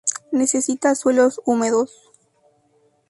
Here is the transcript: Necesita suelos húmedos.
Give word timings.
Necesita 0.31 0.95
suelos 0.95 1.39
húmedos. 1.45 2.09